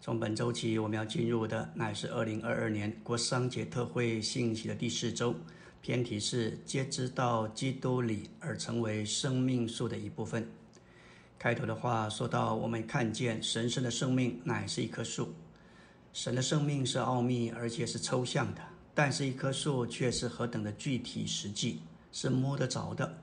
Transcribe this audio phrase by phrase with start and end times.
[0.00, 5.34] 从本周起，我们要进入的乃是二零二二年国商节特会信息的第四周，
[5.82, 10.48] 偏题是“皆知道基督里而成为生命树的一部分”。
[11.36, 15.34] 开头的话说到，我们看见神圣的生命乃是一棵树。
[16.12, 18.60] 神的生命是奥秘，而且是抽象的，
[18.94, 21.80] 但是一棵树却是何等的具体实际，
[22.12, 23.18] 是摸得着的。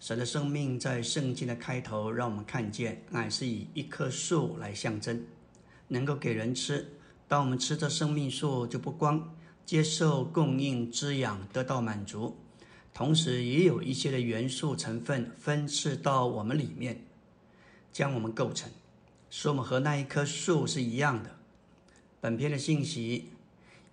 [0.00, 5.22] 神的生命在圣经的开头，让我们看见乃是以一棵树来象征，
[5.88, 6.92] 能够给人吃。
[7.26, 12.36] 当我们吃着生命树，就不光接受供应滋养，得到满足，
[12.92, 17.04] 同时也有一些的元素成分分赐到我们里面，
[17.92, 18.70] 将我们构成，
[19.30, 21.36] 使我们和那一棵树是一样的。
[22.20, 23.30] 本篇的信息。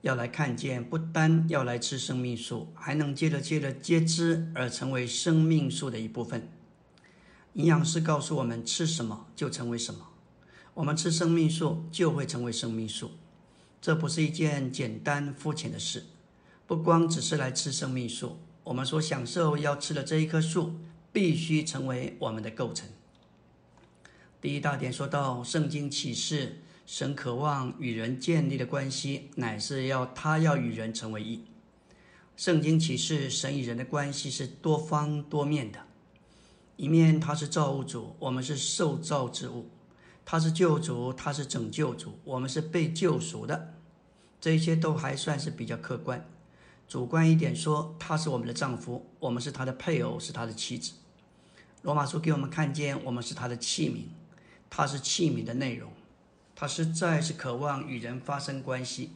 [0.01, 6.49] 要来看见，不单要来吃生命树，还能接着接着接枝而成为生命树的一部分。
[7.53, 10.10] 营养师告诉我们，吃什么就成为什么。
[10.73, 13.11] 我们吃生命树就会成为生命树，
[13.81, 16.05] 这不是一件简单肤浅的事。
[16.65, 20.75] 不光只是来吃生命树，我们所享受要吃的这一棵树，
[21.11, 22.87] 必须成为我们的构成。
[24.39, 26.61] 第一大点说到圣经启示。
[26.83, 31.45] 神渴望与人建立的关系，乃是要他要与人成为一。
[32.35, 35.79] 圣经启示，神与人的关系是多方多面的。
[36.75, 39.69] 一面他是造物主，我们是受造之物；
[40.25, 43.73] 他是救主，他是拯救主，我们是被救赎的。
[44.39, 46.25] 这些都还算是比较客观。
[46.87, 50.93] 主观一点说，他是我们的丈夫，我们是他的配偶，是他的妻子。
[51.83, 54.03] 罗马书给我们看见，我们是他的器皿，
[54.69, 55.91] 他是器皿的内容。
[56.55, 59.11] 他实在是渴望与人发生关系，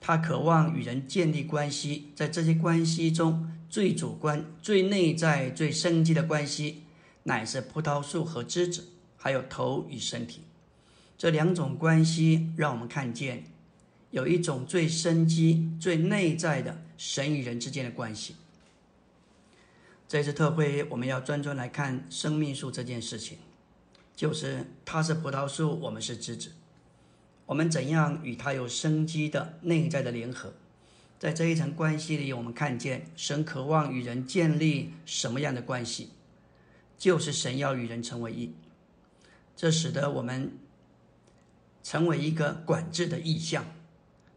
[0.00, 6.82] 他渴望与人建立关系，在这些关系中最主观、最内在、最生机的关系，
[7.22, 8.88] 乃是葡萄树和枝子，
[9.24, 10.42] 还有头与身体
[11.16, 13.44] 这两种关系，让我们看见
[14.10, 18.36] 有一种最生机、最内在的神与人之间的关系。
[20.06, 23.38] 这次特会，我们要专专来看生命树这件事情，
[24.14, 26.52] 就是它是葡萄树，我们是枝子。
[27.46, 30.52] 我们怎样与它有生机的内在的联合？
[31.18, 36.10] 在这一层关系里，我们看见神渴望与人建立什么样的关系？
[36.98, 38.52] 就是神要与人成为一。
[39.56, 40.58] 这使得我们
[41.82, 43.64] 成为一个管制的意象。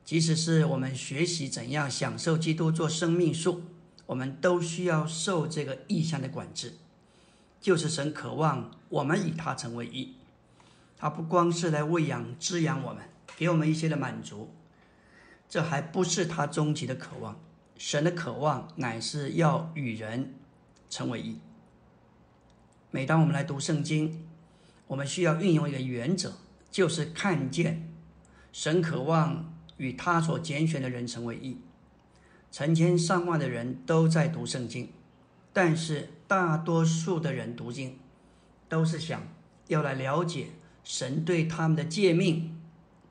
[0.04, 3.64] 即使是我们学习怎样享受基督做生命树，
[4.06, 6.74] 我们都需要受这个意象的管制。
[7.60, 10.14] 就是神渴望我们与他成为一。
[10.98, 13.04] 他不光是来喂养、滋养我们，
[13.36, 14.50] 给我们一些的满足，
[15.50, 17.38] 这还不是他终极的渴望。
[17.78, 20.34] 神的渴望乃是要与人
[20.90, 21.38] 成为一。
[22.90, 24.26] 每当我们来读圣经，
[24.88, 26.34] 我们需要运用一个原则，
[26.72, 27.94] 就是看见
[28.52, 31.58] 神渴望与他所拣选的人成为一。
[32.52, 34.90] 成千上万的人都在读圣经，
[35.52, 38.00] 但是大多数的人读经
[38.70, 39.22] 都是想
[39.68, 40.48] 要来了解。
[40.84, 42.58] 神对他们的诫命、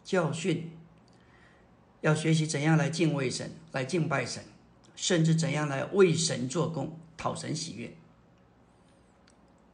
[0.02, 0.70] 教训，
[2.00, 4.42] 要学习怎样来敬畏神、来敬拜神，
[4.96, 7.94] 甚至怎样来为神做工、讨神喜悦。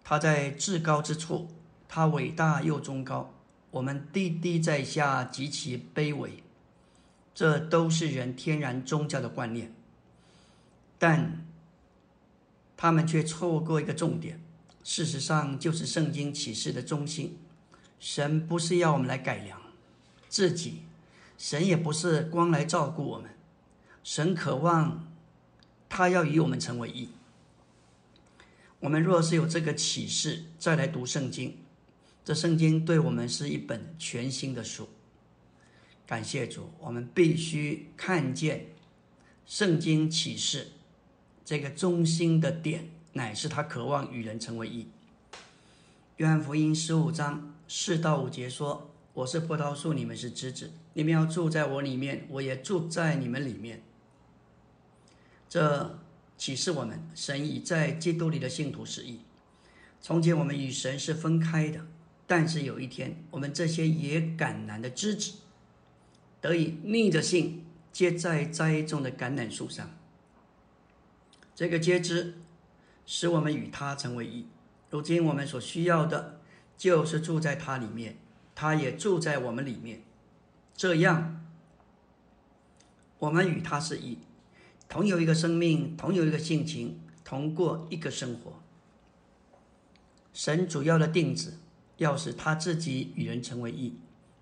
[0.02, 1.48] 他在至高之处，
[1.94, 3.34] 他伟大又崇高；
[3.70, 6.42] 我们低低在下，极其卑微。
[7.34, 9.74] 这都是人天然宗教的观念，
[10.98, 11.44] 但
[12.78, 14.40] 他们却错过一个重点，
[14.82, 17.36] 事实上就是圣经启示的中心。
[18.00, 19.60] 神不是要我们来改良
[20.30, 20.84] 自己，
[21.36, 23.32] 神也不是光来照顾我们，
[24.02, 25.06] 神渴望
[25.90, 27.10] 他要与我们成为一。
[28.80, 31.58] 我们若是有这个启示，再来读圣经，
[32.24, 34.88] 这圣经对我们是一本全新的书。
[36.06, 38.66] 感谢主，我们必须看见
[39.46, 40.72] 圣经启示
[41.44, 44.86] 这个中心的点，乃是他渴望与人成为一。
[46.18, 47.48] 约翰福音十五章。
[47.74, 50.70] 四到五节说：“我是葡萄树，你们是枝子。
[50.92, 53.82] 你们要住在我里面，我也住在你们里面。”
[55.48, 55.98] 这
[56.36, 59.20] 启示我们，神已在基督里的信徒是一。
[60.02, 61.86] 从前我们与神是分开的，
[62.32, 65.34] 但是有一天，我们这些野橄榄的枝子，
[66.40, 69.90] 得以逆着性接在栽种的橄榄树上。
[71.54, 72.38] 这个接枝
[73.04, 74.46] 使我们与他成为一。
[74.88, 76.38] 如今我们所需要的。
[76.74, 78.16] 就是住在他里面，
[78.56, 80.02] 他也住在我们里面，
[80.74, 81.44] 这样，
[83.18, 84.18] 我们与他是一，
[84.88, 88.60] 同有一个生命，同有一个性情，同过一个生活。
[90.32, 91.52] 神主要的定旨，
[91.96, 93.98] 要使他自己与人成为一，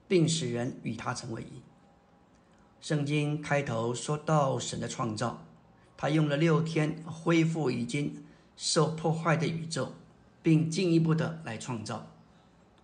[0.08, 1.62] 并使人与他成为一。
[2.80, 5.44] 圣经开头说到神的创造，
[5.96, 8.24] 他用了六天恢复已经
[8.56, 9.92] 受破坏的宇宙，
[10.42, 12.06] 并进一步的来创造。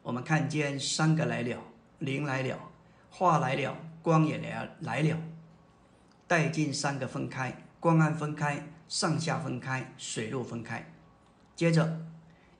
[0.02, 1.58] 我们看见三个来了，
[1.98, 2.58] 灵来了，
[3.10, 5.18] 话来了，光也来来了，
[6.26, 10.92] 带进三个分开，光暗分开，上下分开，水陆分开。
[11.54, 12.06] 接着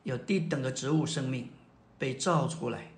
[0.05, 1.51] 有低等的植物生命
[1.99, 2.93] 被造出来，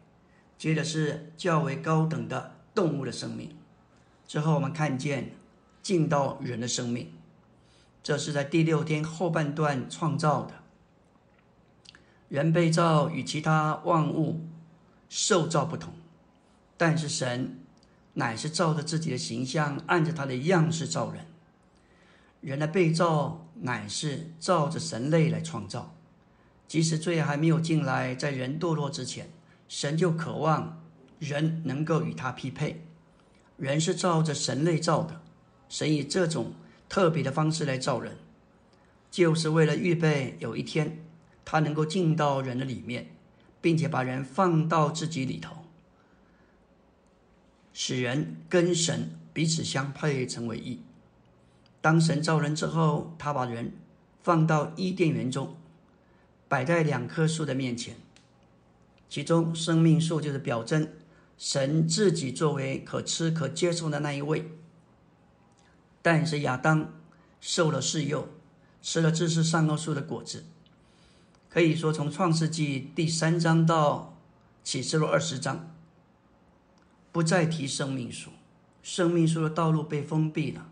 [0.57, 3.57] 接着是较为高等的动物的生命。
[4.27, 5.33] 之后，我们看见
[5.83, 7.13] 进到人的生命，
[8.03, 10.55] 这是在第六天后半段创造的。
[12.29, 14.47] 人被造与其他万物
[15.09, 15.95] 受造不同，
[16.77, 17.59] 但是神
[18.15, 21.25] 乃是照着自己的形象，按着他的样式造人。
[22.43, 25.95] 人的被造乃是照着神类来创造，
[26.69, 29.31] 即使罪还没有进来，在人堕落之前，
[29.69, 30.85] 神就渴望
[31.19, 32.85] 人能够与他匹配。
[33.57, 35.21] 人是照着神类造的，
[35.69, 36.53] 神以这种
[36.89, 38.19] 特别的方式来造人，
[39.11, 41.05] 就是为了预备有一天
[41.45, 43.09] 他能够进到人的里面，
[43.61, 45.65] 并且把人放到自己里头，
[47.73, 50.81] 使人跟神彼此相配，成为一。
[51.81, 53.73] 当神造人之后，他把人
[54.23, 55.57] 放到伊甸园中，
[56.49, 57.97] 摆在两棵树的面前，
[59.09, 60.89] 其中生命树就是表征。
[61.37, 64.51] 神自己作为可吃可接受的那一位，
[66.03, 66.93] 但是亚当
[67.41, 68.29] 受了试诱，
[68.83, 70.47] 吃了知识善恶树的果子。
[71.49, 74.19] 可以说，从创世纪第三章到
[74.65, 75.73] 启示录二十章，
[77.13, 78.31] 不再提生命树，
[78.83, 80.67] 生命树的道路被封闭了，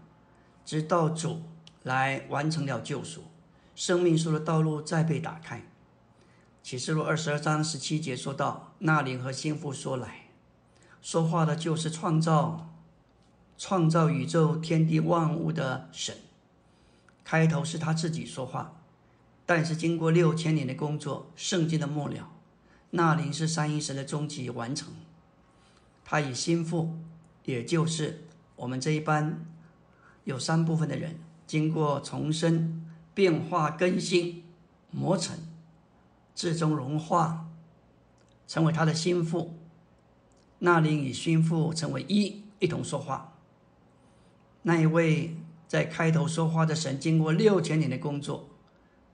[0.65, 1.43] 直到主
[1.85, 3.23] 来完成了救赎，
[3.77, 5.63] 生命树的道路再被打开。
[6.63, 10.31] 启示录二十二章十七节说到：“那灵和心腹说来。”
[11.01, 12.75] 说话的就是创造、
[13.57, 16.17] 创造宇宙天地万物的神。
[17.23, 18.81] 开头是他自己说话，
[19.45, 22.31] 但是经过六千年的工作，圣经的末了，
[22.91, 24.89] 那灵是三一神的终极完成。
[26.05, 26.97] 他以心腹，
[27.45, 28.25] 也就是
[28.57, 29.45] 我们这一班
[30.25, 32.85] 有三部分的人，经过重生、
[33.17, 34.45] 变化、更新、
[34.91, 35.39] 磨成，
[36.35, 37.49] 最终融化，
[38.47, 39.55] 成为他的心腹。
[40.59, 43.33] 那灵与心腹成为一，一同说话。
[44.65, 45.35] 那一位
[45.67, 48.51] 在开头说话的神，经过六千年的工作，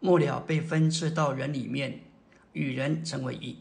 [0.00, 2.00] 末了被分赐到人里面，
[2.54, 3.58] 与人成为一，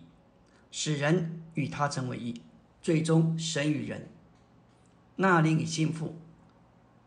[0.72, 2.42] 使人与他成为一，
[2.82, 4.10] 最终神与人，
[5.18, 6.16] 那灵与心腹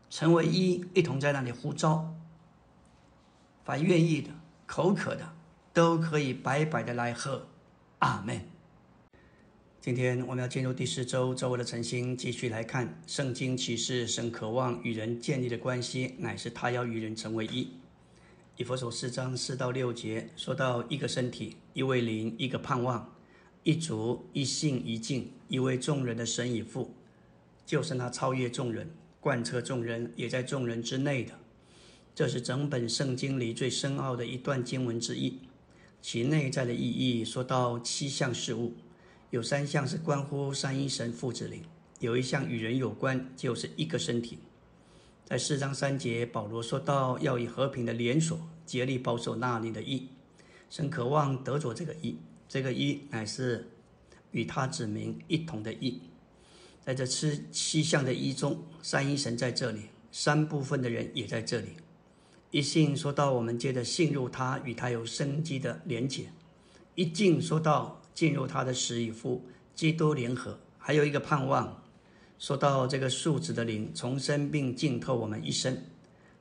[0.09, 2.15] 成为一，一同在那里呼召。
[3.65, 4.29] 凡愿意的、
[4.67, 5.33] 口渴的，
[5.73, 7.47] 都可以白白的来喝。
[7.97, 8.39] 阿门。
[9.81, 14.05] 今天我们要进入第四周，周围的晨星，继续来看圣经启示。
[14.05, 17.71] 神渴望与人建立的关系，乃是他要与人成为一。
[18.55, 23.15] 以佛所四章四到六节说到一个身体，一位灵，一个盼望，
[23.63, 26.93] 一族，一信，一境，一位众人的神与父，
[27.65, 28.87] 就是那超越众人、
[29.19, 31.33] 贯彻众人，也在众人之内的。
[32.15, 35.37] 这是整本圣经里最深奥的一段经文之一，
[36.01, 38.73] 其内在的意义说到七项事物。
[39.31, 41.61] 有三项是关乎三一神父子灵，
[41.99, 44.39] 有一项与人有关，就是一个身体。
[45.25, 50.07] 在四章三节，保罗说到要以和平的连锁竭力保守那里的义。
[50.69, 53.67] 神渴望得着这个义，这个义乃是
[54.31, 55.99] 与他指明一同的义。
[56.85, 59.81] 在这七七项的一中，三一神在这里，
[60.13, 61.69] 三部分的人也在这里。
[62.55, 66.31] 一信说到我们接着信入他，与他有生机的连结。
[66.95, 68.01] 一敬说到。
[68.13, 69.43] 进入他的死与复，
[69.75, 71.83] 基督联合，还有一个盼望。
[72.39, 75.77] 说到这个数字的灵重生并浸透我们一生，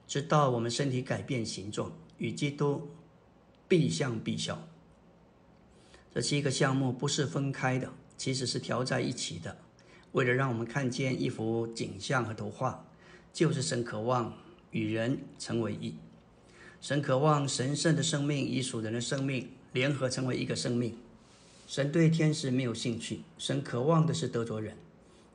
[0.07, 2.89] 直到我们身体改变形状，与基督
[3.67, 4.69] 必相必效。
[6.15, 9.57] 这七个项目不是分开的，其实是调在一起的，
[10.13, 12.87] 为了让我们看见一幅景象和图画，
[13.33, 14.33] 就是神渴望
[14.71, 15.93] 与人成为一，
[16.85, 20.95] 神渴望神圣的生命与属人的生命联合成为一个生命。
[21.67, 24.77] 神对天使没有兴趣，神渴望的是得着人。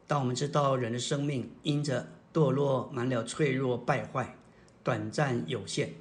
[0.05, 4.35] 当我们知道人的生命因着堕落满了脆弱败坏、
[4.83, 5.95] 短暂有限，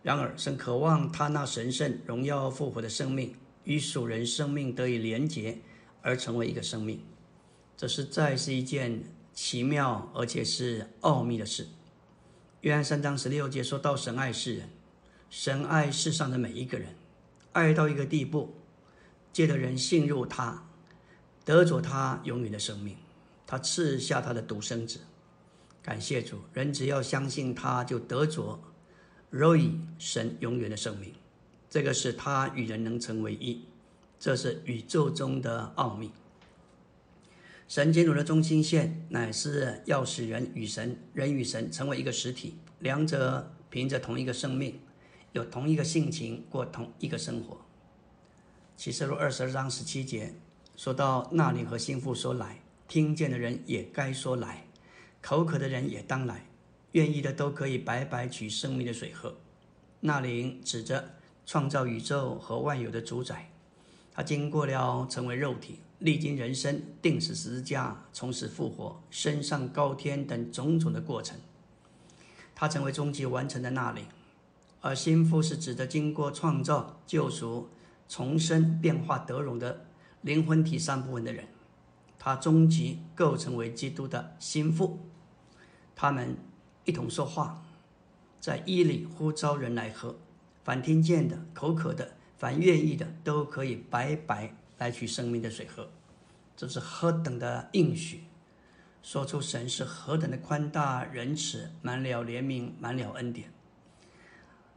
[0.00, 5.58] 然而神渴望他那神圣荣耀复活的生命与属人生命得以连结，
[6.02, 7.00] 而成为一个生命。
[7.76, 9.02] 这实在是一件
[9.34, 11.66] 奇妙而且是奥秘的事。
[12.62, 14.68] 约翰三章十六节说到：“神爱世人，
[15.28, 16.94] 神爱世上的每一个人，
[17.52, 18.54] 爱到一个地步。”
[19.32, 20.62] 借的人信入他，
[21.44, 22.96] 得着他永远的生命。
[23.48, 25.00] 他赐下他的独生子。
[25.82, 28.60] 感谢主，人只要相信他，就得着
[29.32, 31.12] Roy 神永远的生命。
[31.68, 33.64] 这个是他与人能成为一，
[34.20, 36.12] 这是宇宙中的奥秘。
[37.72, 44.78] 神进入的中心线，乃是要使人与神、人与神成为一个实体，两者凭着同一个生命，
[45.32, 47.56] 有同一个性情，过同一个生活。
[48.76, 50.34] 启示录二十二章十七节
[50.76, 54.66] 说到：“那灵和心腹说来，听见的人也该说来。”
[55.22, 56.44] 口渴的人也当来，
[56.90, 59.38] 愿意的都可以白白取生命的水喝。
[60.00, 61.14] 那灵指着
[61.46, 63.50] 创造宇宙和万有的主宰，
[64.12, 71.38] 他经过了成为肉体、历经人生、定死十字架、从死复活、升上高天等种种的过程，
[72.54, 74.04] 他成为终极完成的那灵。
[74.80, 77.68] 而心腹是指的经过创造、救赎、
[78.08, 79.84] 重生、变化得荣的
[80.22, 81.46] 灵魂体三部分的人，
[82.18, 84.98] 他终极构成为基督的心腹。
[85.94, 86.36] 他们
[86.84, 87.62] 一同说话，
[88.40, 90.16] 在伊里呼召人来喝。
[90.64, 95.88] 凡听见的、口渴的、凡愿意的，都可以白白来取生命的水喝。
[96.56, 98.24] 这是何等的应许！
[99.00, 103.48] 说出神是何等的宽大仁慈，满了怜悯，满了恩典。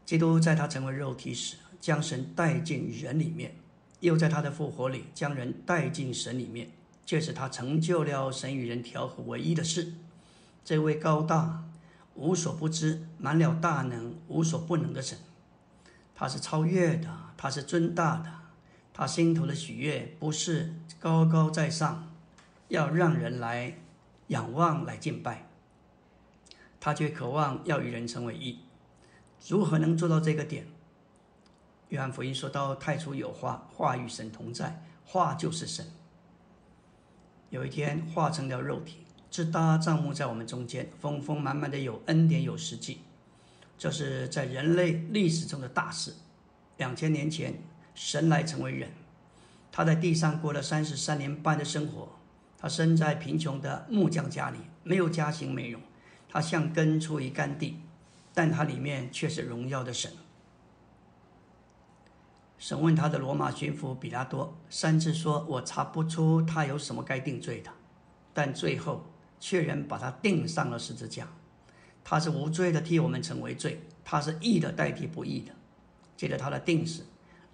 [0.06, 3.50] 基督在他成为肉体时，将神带进人里面；
[4.00, 6.70] 又在他的复活里，将人带进神里面。
[7.04, 9.94] 这是他成就了神与人调和唯一的事。
[10.64, 11.64] 这位高大、
[12.14, 15.18] 无所不知、满了大能、无所不能的神，
[16.16, 18.32] 他是超越的，他是尊大的，
[18.98, 22.14] 他心头的喜悦不是高高在上，
[22.70, 23.78] 要让人来
[24.28, 25.50] 仰望、来敬拜，
[26.80, 28.60] 他却渴望要与人成为一。
[29.50, 30.66] 如何能做到这个点？
[31.90, 35.86] 约翰福音说到：“太初有话，话与神同在，话就是神。”
[37.52, 39.00] 有一天，化成了肉体。
[39.30, 43.00] 是搭帐幕在我们中间，丰丰满满的有恩典有实际，
[43.78, 46.14] 这是在人类历史中的大事。
[46.78, 47.62] 两千年前，
[47.96, 48.92] 神来成为人，
[49.72, 52.10] 他在地上过了三十三年半的生活。
[52.60, 55.82] 他生在贫穷的木匠家里，没有家型美容，
[56.30, 57.80] 他像根出于干地，
[58.34, 60.12] 但他里面却是荣耀的神。
[62.60, 67.72] 审问他的罗马巡抚比拉多三次说：“我查不出他有什么该定罪的。”
[68.32, 69.06] 但最后。
[69.38, 71.28] 确认把他钉上了十字架，
[72.04, 73.74] 他是无罪的，替我们成为罪；
[74.04, 75.52] 他是义的，代替不义的。
[76.16, 77.06] 借着他的定死，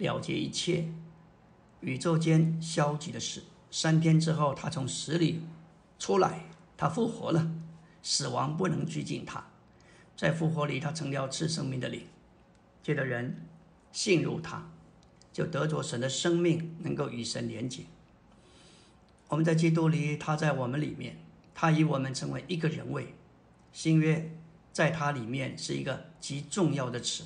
[0.02, 0.88] 了结一切
[1.80, 3.44] 宇宙间消极的事。
[3.70, 5.40] 三天之后，他从死里
[5.98, 6.44] 出来，
[6.76, 7.50] 他复活了，
[8.02, 9.46] 死亡不能拘禁他。
[10.16, 12.02] 在复活里，他成了赐生命的灵。
[12.82, 13.46] 借着人
[13.92, 14.68] 信入他，
[15.32, 17.84] 就得着神的生命，能够与神连结。
[19.28, 21.16] 我们在基督里，他在我们里面。
[21.54, 23.14] 他以我们成为一个人位，
[23.72, 24.34] 新约
[24.72, 27.24] 在他里面是一个极重要的词。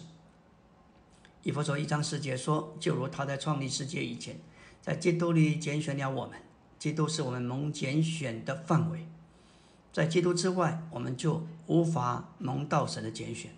[1.46, 4.36] 以弗所一章十节说：“就如他在创立世界以前，
[4.82, 6.36] 在基督里拣选了我们，
[6.76, 9.06] 基督是我们蒙拣选的范围，
[9.92, 13.52] 在基督之外，我们就无法蒙到神的拣选。”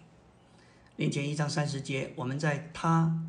[0.96, 3.24] 另前一章三十节，我们在他，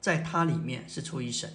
[0.00, 1.52] 在他里面是出于神。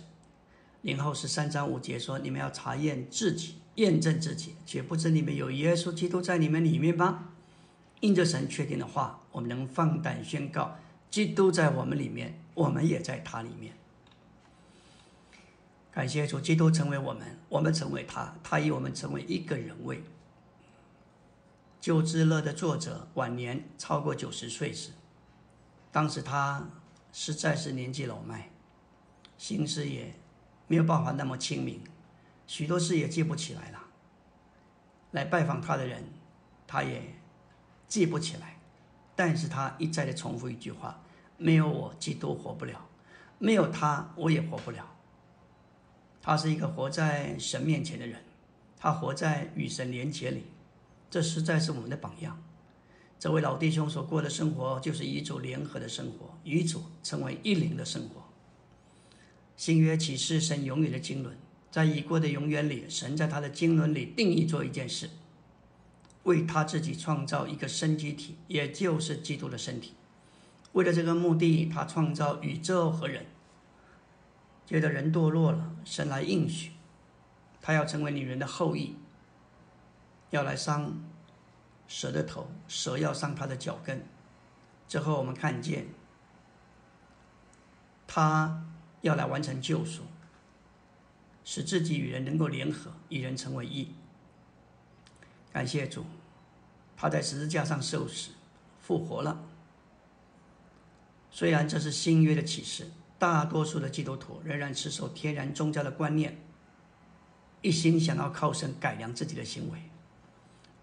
[0.81, 7.29] 零后十三章五节说：“你们要查验自己。”验证自己，且不知你们有耶稣基督在你们里面吗？
[8.01, 10.77] 印着神确定的话，我们能放胆宣告：
[11.15, 13.73] 基督在我们里面，我们也在他里面。
[15.89, 20.03] 感谢主，基督成为我们，我们成为他，他以我们成为一个人位。
[21.79, 24.91] 旧之乐的作者晚年超过九十岁时，
[25.89, 26.67] 当时他
[27.13, 28.49] 实在是年纪老迈，
[29.37, 30.15] 心思也
[30.67, 31.81] 没有办法那么清明。
[32.45, 33.81] 许多事也记不起来了。
[35.11, 36.03] 来拜访他的人，
[36.67, 37.15] 他也
[37.87, 38.57] 记不起来。
[39.15, 41.01] 但是他一再的重复一句话
[41.37, 42.75] ：“没有我，基督活不了；
[43.37, 44.95] 没有他，我也活不了。”
[46.21, 48.23] 他是一个活在神面前的人，
[48.77, 50.45] 他活在与神连结里，
[51.09, 52.41] 这实在是我们的榜样。
[53.19, 58.23] 这位老弟兄所过的生活，就是与主联合的生活，与主成为一灵的生活。
[59.55, 61.37] 新约启示神永远的经纶。
[61.71, 65.09] 在已过的永远里，神在他的经纶里定义做一件事，
[66.23, 69.93] 为他自己创造一个生机体，也就是基督的身体。
[70.75, 73.25] 为了这个目的，他创造宇宙和人。
[74.65, 76.73] 觉得人堕落了，神来应许，
[77.61, 78.97] 他要成为女人的后裔，
[80.31, 81.01] 要来伤
[81.87, 84.05] 蛇的头，蛇要伤他的脚跟。
[84.85, 85.87] 之后我们看见，
[88.05, 88.65] 他
[88.99, 90.03] 要来完成救赎。
[91.45, 93.93] 使自己与人能够联合，与人成为一。
[95.53, 96.03] 感谢主，
[96.97, 98.31] 他在十字架上受死，
[98.81, 99.43] 复活了。
[101.35, 102.89] 虽然这是新约的启示，
[103.19, 106.39] 大多数的基督徒仍然持守天然宗教的观念，
[107.61, 109.77] 一心想要靠神改良自己的行为。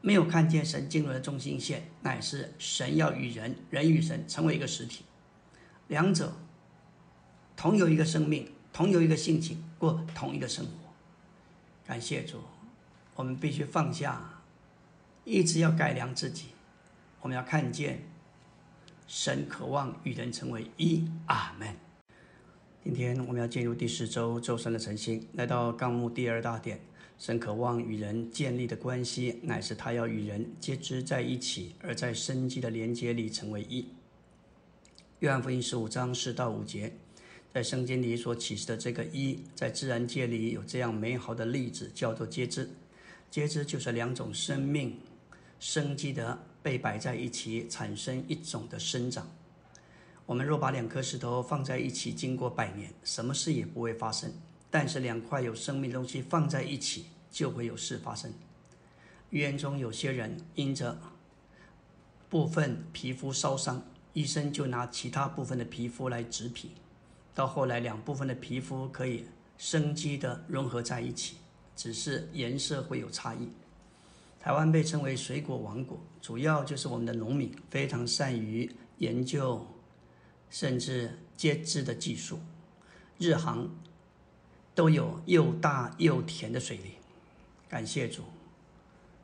[0.02, 5.06] 没有看见神经纶的中心线，乃是神要与人，人与神成为一个实体，
[5.88, 6.36] 两者
[7.56, 10.92] 同有一个生命，同有一个性情，过同一个生活。
[11.86, 12.42] 感谢主，
[13.14, 14.42] 我们必须放下，
[15.24, 16.48] 一直要改良自己。
[17.22, 18.02] 我们要看见
[19.06, 21.04] 神渴望与人成为一。
[21.26, 21.68] 阿门。
[22.82, 26.80] 今天我们要进入第四周周三的晨星，来到纲目第二大点。
[27.18, 33.86] 神渴望与人建立的关系，乃是他要与人结知在一起，而在生机的连接里成为一。
[35.20, 36.92] 约翰福音十五章四到五节，
[37.54, 42.68] 在圣经里所启示的这个一，在自然界里有这样美好的例子，叫做结知。
[43.30, 44.98] 结知就是两种生命
[45.60, 49.28] 生机的被摆在一起，产生一种的生长。
[50.24, 54.32] 我们若把两颗石头放在一起，经过百年，什么事也不会发生。
[54.70, 58.32] 但是两块有生命的东西放在一起，就会有事发生。
[59.30, 60.98] 预言中有些人因着
[62.30, 66.70] 部分皮肤烧伤，医生就拿其他部分的皮肤来植皮，
[67.34, 69.26] 到后来两部分的皮肤可以
[69.58, 71.36] 生机的融合在一起，
[71.74, 73.48] 只是颜色会有差异。
[74.42, 79.64] 台湾被称为水果王国，主要就是我们的农民非常善于研究，
[80.50, 82.40] 甚至接枝的技术。
[83.18, 83.70] 日航。
[84.74, 86.92] 都有又大又甜的水梨，
[87.68, 88.22] 感谢主，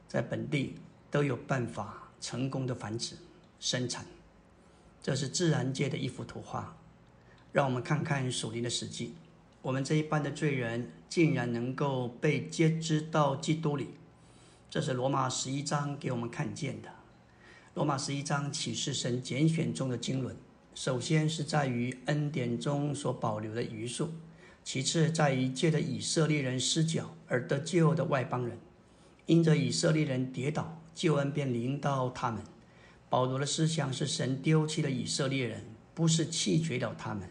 [0.06, 0.74] 在本地
[1.10, 3.16] 都有办法成功的繁殖
[3.58, 4.04] 生产，
[5.02, 6.76] 这是自然界的一幅图画。
[7.50, 9.14] 让我们看看属灵的实际，
[9.62, 13.88] 我们这一般的罪人竟然能够被接知到基督里，
[14.70, 16.90] 这是罗马十一章给我们看见的。
[17.72, 20.36] 罗马十一章启示神拣选中的经纶，
[20.74, 24.10] 首先是在于恩典中所保留的余数。
[24.62, 28.58] 其次，在于借着以色列人失脚而得救的外邦人，
[29.24, 32.42] 因着以色列人跌倒，救恩便临到他们。
[33.08, 37.26] 保罗的思想是神丢弃了以色列人，不是弃绝了他们。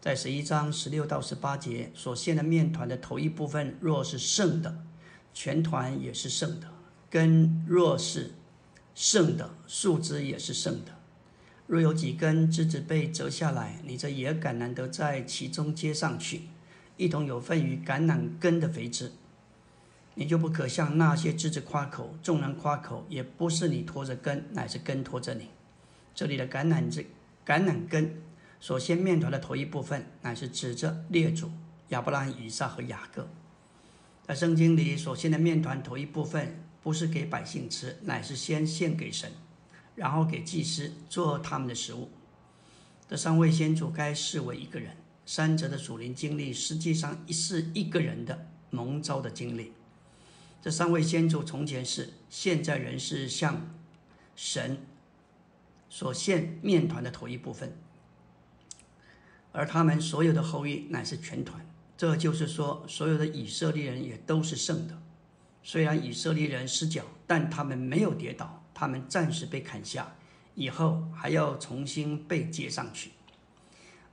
[0.00, 4.82] 在十一章十六到十八节所献的面团的头一部分，若是圣的，
[5.32, 6.66] 全团也是圣的；
[7.08, 8.32] 根若是
[8.94, 10.92] 圣的，树枝也是圣的。
[11.66, 16.42] 若有几根枝子被折下来，你这野橄榄得在其中接上去，
[16.96, 19.12] 一同有份于橄榄根的肥枝，
[20.14, 22.16] 你就不可向那些枝子夸口。
[22.22, 25.48] 众人夸口，也不是你拖着根，乃是根拖着你。
[26.12, 27.06] 这里的橄榄枝、
[27.46, 28.20] 橄榄根
[28.58, 31.48] 首先面团的头一部分，乃是指着列祖
[31.90, 33.28] 亚伯拉罕、以撒和雅各。
[34.30, 39.28] 在圣经里所献的面团头一部分，不是给百姓吃，乃是先献给神。
[39.96, 42.08] 然后给祭司做他们的食物。
[43.08, 49.72] 这三位先祖该视为一个人，三者的属灵经历实际上是一个人的蒙召的经历。
[50.62, 53.74] 这三位先祖从前是，现在人是向
[54.36, 54.78] 神
[55.88, 57.76] 所献面团的头一部分，
[59.50, 61.66] 而他们所有的后裔乃是全团。
[62.00, 64.96] 这就是说，所有的以色列人也都是圣的。
[65.62, 68.64] 虽然以色列人失脚，但他们没有跌倒。
[68.72, 70.14] 他们暂时被砍下，
[70.54, 73.10] 以后还要重新被接上去。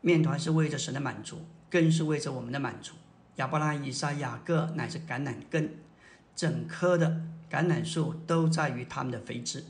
[0.02, 2.92] 面团是为着神的满足，根是为着我们的满足。
[3.38, 5.78] 亚伯拉、以撒、雅各乃是橄榄根，
[6.36, 9.64] 整棵的橄榄树都在于他们的肥枝。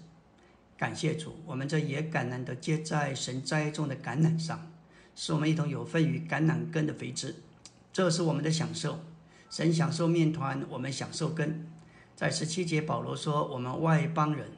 [0.75, 4.71] 感谢主，我们这野橄榄都结在神栽种的橄榄上，
[5.15, 7.35] 使我们一同有份于橄榄根的肥枝。
[7.97, 8.99] 这是我们的享受。
[9.49, 11.67] 神享受面团，我们享受根。
[12.15, 14.51] 在十七节，保罗说：“我们外邦人。”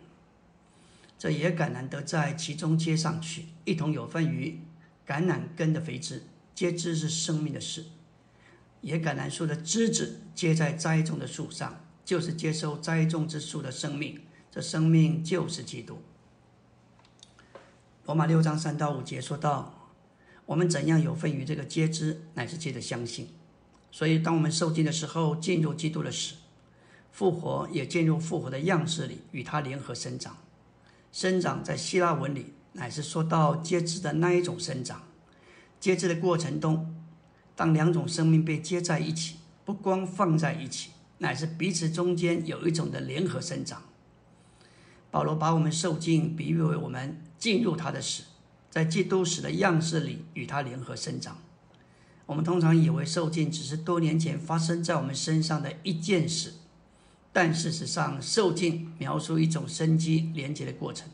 [1.17, 4.59] 这也橄榄得在其中接上去，一同有份于
[5.07, 6.23] 橄榄根的肥枝。
[6.53, 7.85] 接枝是生命的事，
[8.81, 14.19] 野橄榄树的枝子接在栽种的树上，就是接受栽种之树的生命。
[14.51, 16.01] 这生命就是基督。
[18.05, 19.78] 罗马六章三到五节说到，
[20.49, 23.27] 我们怎样有份于这个接枝，乃是借着相信。
[23.91, 26.33] 所以，当我们受尽的时候，进入基督的死，
[27.11, 30.37] 复活也进入复活的样式里，与他联合生长。
[31.11, 35.03] 生长在希腊文里，乃是说到接枝的那一种生长。
[35.79, 36.95] 接枝的过程中，
[37.55, 43.83] 当两种生命被接在一起，不光放在一起，乃是彼此中间有一种的联合生长。
[45.11, 48.23] 保罗把我们受尽比喻为我们进入他的死，
[48.69, 51.37] 在基督死的样式里与他联合生长。
[52.25, 56.53] 我们通常以为受尽只是多年前发生在我们身上的一件事，
[57.33, 61.09] 但事实上，受尽描述一种生机连接的过程。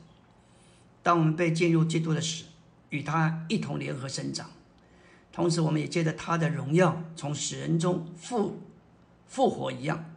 [1.01, 2.43] 当我们被进入基督的死，
[2.89, 4.49] 与他一同联合生长，
[5.31, 8.59] 同时我们也借着他的荣耀从死人中复
[9.25, 10.13] 复活一样，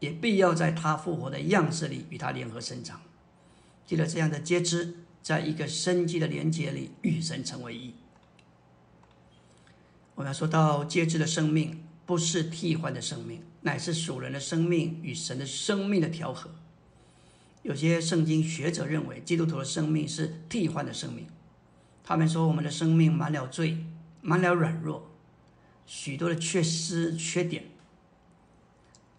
[0.00, 3.00] 也必要在他复活的样式里与他联合生长。
[3.86, 7.94] 记得这样的接知，在一个生机的连接里与神成为一。
[10.14, 16.50] 我们要说到接知的生命，不是替换的生命，乃是属人的生命与神的生命的调和。
[17.62, 21.26] 有些圣经学者认为，基督徒的生命是替换的生命。
[22.02, 23.78] 他们说，我们的生命满了罪，
[24.20, 25.08] 满了软弱，
[25.86, 27.66] 许多的缺失缺点，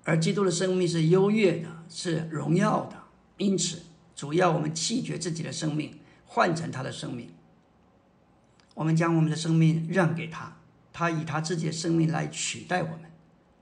[0.03, 3.01] 而基督的生命是优越的，是荣耀的。
[3.37, 3.81] 因此，
[4.15, 7.30] 主要我们弃绝自己的生命，换成他的生命。
[8.76, 10.58] 我们将我们的生命让给他。
[10.91, 13.12] 他以他自己的生命来取代我们。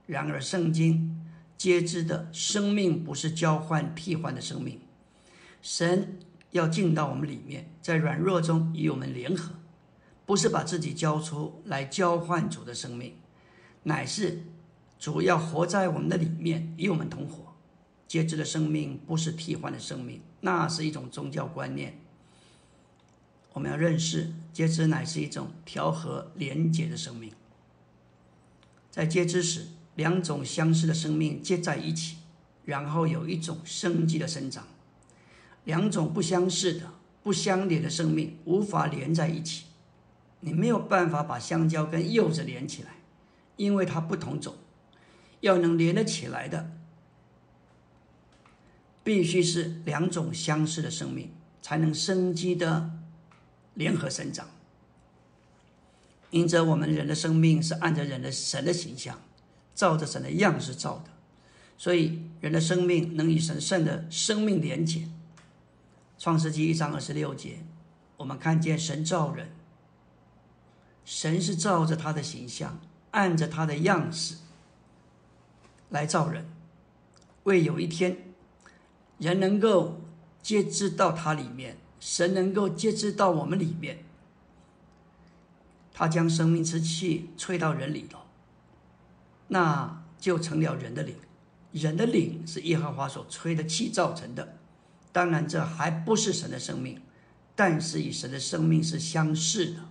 [0.06, 1.26] 然而，圣经
[1.58, 4.82] 皆知的生命不是交换替换的生命。
[5.62, 6.20] 神
[6.52, 9.56] 要进到我们里面，在软弱中与我们联合，
[10.26, 13.16] 不是把自己交出来交换主的生命，
[13.84, 14.44] 乃是
[15.00, 17.56] 主要活在我们的里面，与我们同活。
[18.08, 22.00] 皆知的生命不是替换的生命，那是一种宗教观念。
[23.54, 27.32] 我们要认识，接知乃是一种调和连结的生命。
[28.90, 32.18] 在接知时，两种相似的生命接在一起，
[32.66, 34.68] 然后有一种生机的生长。
[35.64, 39.66] 两种不相似的、不相连的生命无法连在一起。
[40.40, 42.96] 你没有办法把香蕉跟柚子连起来，
[43.58, 44.56] 因为它不同种。
[45.42, 46.72] 要能连得起来的，
[49.04, 52.92] 必须是两种相似的生命才能生机的。
[53.76, 54.50] 联合生长，
[56.30, 59.18] 因着我们人的生命是按着人的神的形象，
[59.74, 61.12] 照着神的样式造的，
[61.78, 65.08] 所以人的生命能与神圣的生命连结。
[66.20, 67.60] 创世纪一章二十六节，
[68.18, 69.50] 我们看见神造人，
[71.06, 72.78] 神是照着他的形象，
[73.12, 74.36] 按着他的样式
[75.88, 76.46] 来造人，
[77.44, 78.31] 为有一天
[79.22, 80.02] 人能够
[80.42, 81.78] 接知到他里面。
[82.00, 84.04] 神能够接知到我们里面，
[85.94, 88.18] 他将生命之气吹到人里头，
[89.50, 91.16] 那就成了人的灵。
[91.72, 94.58] 人的灵是耶和华所吹的气造成的。
[95.12, 97.00] 当然，这还不是神的生命，
[97.56, 99.82] 但是与神的生命是相似的。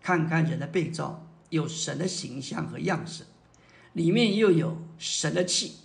[0.00, 3.24] 看看人的被造，有神的形象和样式，
[3.94, 5.78] 里面又有神的气。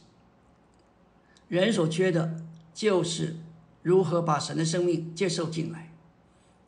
[1.47, 2.37] 人所缺的，
[2.73, 3.37] 就是。
[3.83, 5.91] 如何把神的生命接受进来？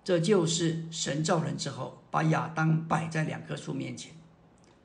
[0.03, 4.11] 这就是神造人之后，把亚当摆在两棵树面前，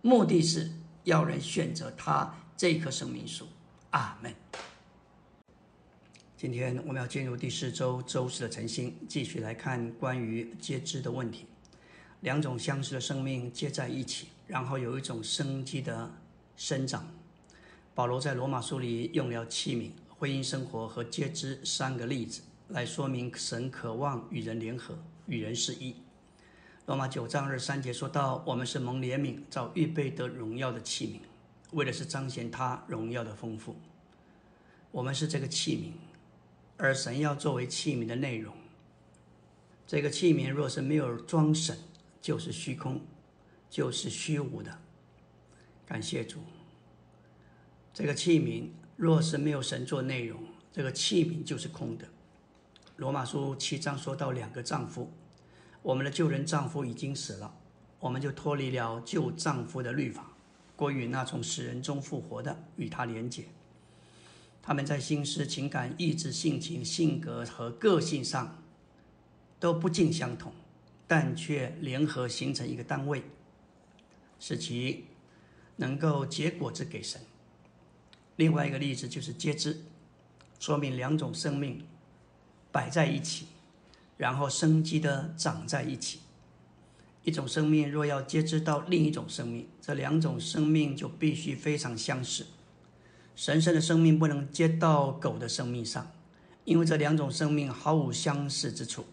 [0.03, 0.71] 目的是
[1.05, 3.47] 要人选择他这棵生命树。
[3.93, 4.35] 阿门。
[6.37, 11.47] 今天我们要进入第四周周四的晨星，继续来看关于接枝的问题。
[12.21, 16.13] 两种相似的生命接在一起，然后有一种生机的
[16.59, 17.09] 生长。
[17.95, 19.93] 保罗在罗马书里用了器皿。
[20.21, 25.95] 婚姻生活和皆知三个例子来说明神渴望与人联合，与人是一。
[26.87, 31.21] 罗马九章二三节说到：“我们是蒙怜悯，造预备得荣耀的器皿，
[31.71, 33.77] 为的是彰显他荣耀的丰富。
[34.91, 35.93] 我们是这个器皿，
[36.79, 38.53] 而神要作为器皿的内容。
[39.87, 41.79] 这个器皿若是没有装神，
[42.21, 43.01] 就是虚空，
[43.71, 44.81] 就是虚无的。
[45.87, 46.41] 感谢主，
[47.95, 52.05] 这个器皿。”若是没有神做内容，这个器皿就是空的。
[52.97, 55.09] 罗马书七章说到两个丈夫，
[55.83, 57.55] 我们的旧人丈夫已经死了，
[58.01, 60.33] 我们就脱离了旧丈夫的律法，
[60.75, 63.45] 归于那从死人中复活的，与他连结。
[64.61, 68.61] 他们在心思、情感、意志、性情、性格和个性上
[69.61, 70.53] 都不尽相同，
[71.07, 73.23] 但却联合形成一个单位，
[74.41, 75.05] 使其
[75.77, 77.21] 能够结果子给神。
[78.39, 79.83] 另外一个例子就是接枝，
[80.61, 81.85] 说明两种生命
[82.71, 83.47] 摆在一起，
[84.17, 86.21] 然后生机的长在一起。
[87.25, 92.47] 一种生命若要接枝到另一种生命，这两种生命就必须非常相似。
[93.35, 96.13] 神圣的生命不能接到狗的生命上，
[96.65, 99.05] 因为这两种生命毫无相似之处。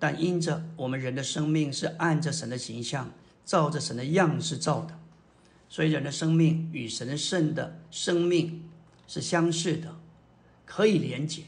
[0.00, 3.12] 但因着我们人的生命是按着神的形象，
[3.44, 4.97] 照着神的样式造的。
[5.68, 8.68] 所以，人的生命与神圣的生命
[9.06, 9.96] 是相似的，
[10.64, 11.42] 可以连结。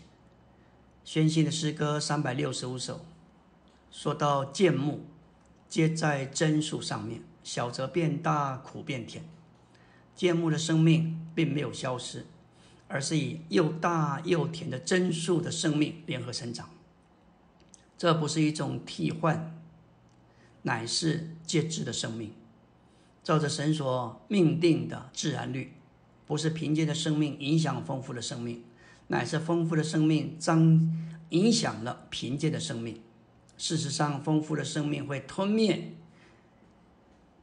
[1.05, 3.05] 宣信的诗歌三百六十五首，
[3.91, 5.07] 说到建木
[5.69, 9.25] 皆在真树上面，小则变大，苦变甜。
[10.15, 12.27] 芥木的生命并没有消失，
[12.89, 16.69] 而是以又大又甜的真树的生命联合生长。
[17.97, 19.59] 这不是一种替换，
[20.63, 22.33] 乃是皆知的生命，
[23.23, 25.73] 照着神所命定的自然律，
[26.27, 28.63] 不是凭借的生命影响丰富的生命，
[29.09, 30.91] 乃是丰富的生命将
[31.31, 33.01] 影响了贫贱的生命。
[33.57, 35.93] 事实上，丰富的生命会吞灭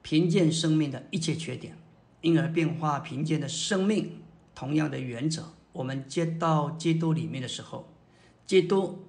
[0.02, 1.78] 贫贱生命的一切缺点。
[2.22, 4.24] 因而变化贫贱的生命，
[4.56, 7.88] 同样的原则，我们接到基督里面的时候，
[8.48, 9.06] 基督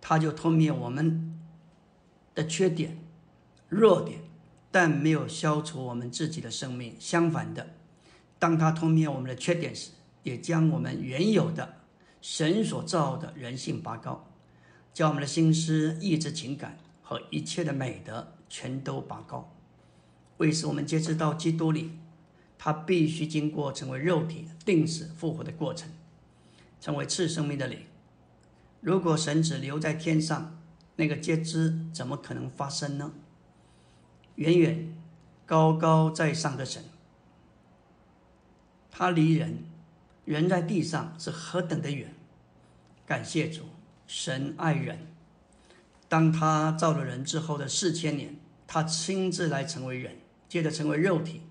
[0.00, 1.38] 他就吞灭我们
[2.34, 2.98] 的缺点、
[3.68, 4.18] 弱点，
[4.70, 6.94] 但没有消除我们自己的生命。
[6.98, 7.74] 相反的，
[8.38, 9.90] 当他吞灭我们的缺点时，
[10.22, 11.76] 也将我们原有的
[12.20, 14.28] 神所造的人性拔高，
[14.92, 19.54] 将我们的心思、意志、情感和一切的美德全都拔高。
[20.38, 21.92] 为使我们接知到基督里，
[22.58, 25.90] 他必须经过成为肉体、定死、复活的过程，
[26.80, 27.80] 成为次生命的灵。
[28.80, 30.60] 如果神只留在天上，
[30.96, 33.12] 那个接知怎么可能发生呢？
[34.38, 34.94] 远远
[35.44, 36.84] 高高在上的神，
[38.88, 39.64] 他离人，
[40.24, 42.14] 人在地上是何等的远！
[43.04, 43.64] 感谢主，
[44.06, 45.08] 神爱人。
[46.08, 48.36] 当他造了人之后的四千年，
[48.68, 50.16] 他亲自来成为人。
[50.48, 51.42] 接着成为肉体，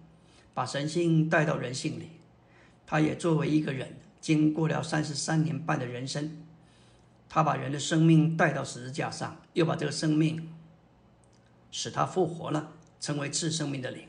[0.54, 2.12] 把神性带到人性里。
[2.86, 6.42] 他也作为一个人，经过了三十三年半的人生，
[7.28, 10.54] 他把人的生命带到十字架上，又把这个生命
[11.70, 14.08] 使他复活了，成为次生命的灵。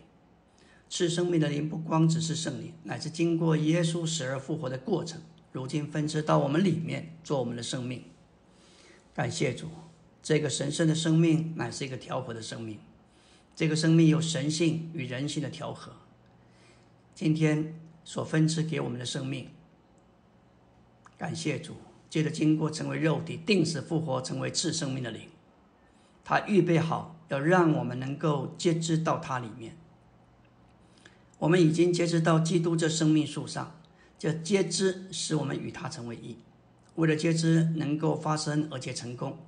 [0.89, 5.21] 次生命的灵不光只是圣灵，乃是经过耶稣死而复活的过程，
[5.53, 8.05] 如今分支到我们里面，做我们的生命。
[9.15, 9.69] 感谢主，
[10.23, 12.79] 这个神圣的生命乃是一个调和的生命。
[13.55, 15.93] 这个生命有神性与人性的调和。
[17.15, 17.75] 今天
[18.05, 19.49] 所分赐给我们的生命，
[21.19, 21.75] 感谢主。
[22.09, 25.29] 接着经过成为肉体，定死复活，成为次生命的灵，
[26.25, 29.77] 他预备好要让我们能够接知到他里面。
[31.39, 33.81] 我们已经接知到基督这生命树上，
[34.19, 36.37] 这接知使我们与他成为一。
[36.97, 39.39] 为了接知能够发生而且成功，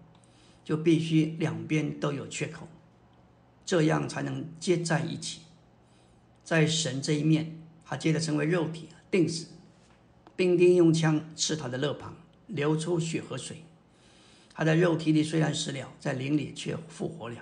[0.64, 2.68] 就必须两边都有缺口。
[3.66, 5.40] 这样才能接在一起，
[6.44, 9.46] 在神这一面，他接着成为肉体，定死，
[10.36, 12.14] 兵丁用枪刺他的肋旁，
[12.46, 13.64] 流出血和水。
[14.54, 17.36] 他在肉体里虽然死了，在灵里却复活了。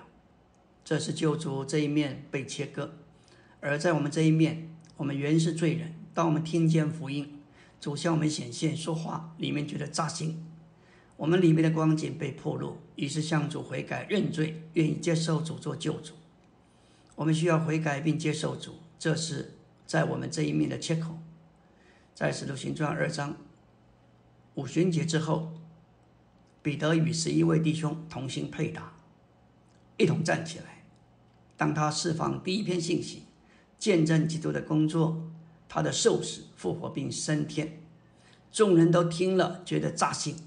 [0.89, 2.89] 这是救主这一面被切割，
[3.59, 5.93] 而在我们这一面，我们原是罪人。
[6.15, 7.41] 当我们听见福音，
[7.79, 10.43] 主向我们显现说话，里面觉得扎心。
[11.15, 16.15] 我们里面的光景被破露，于是向主悔改认罪，愿意接受主做救主。
[17.13, 21.19] 我们需要悔改并接受主，这是在我们这一面的切口。
[22.15, 23.37] 在使徒行传二章
[24.55, 25.53] 五旬节之后，
[26.63, 28.93] 彼得与十一位弟兄同心配搭，
[29.97, 30.78] 一同站起来。
[31.59, 33.23] 当他释放第一篇信息，
[33.77, 35.29] 见证基督的工作，
[35.67, 37.81] 他的受死、复活并升天，
[38.49, 40.37] 众人都听了，觉得扎心。